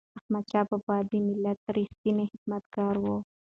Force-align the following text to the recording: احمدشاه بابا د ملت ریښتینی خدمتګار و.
احمدشاه 0.17 0.65
بابا 0.69 0.97
د 1.09 1.11
ملت 1.27 1.59
ریښتینی 1.77 2.25
خدمتګار 2.31 2.95
و. 2.99 3.05